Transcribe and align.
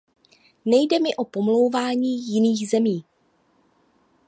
Nejde 0.65 0.99
mi 0.99 1.13
o 1.17 1.23
pomlouvání 1.25 2.19
jiných 2.27 2.69
zemí. 2.69 3.03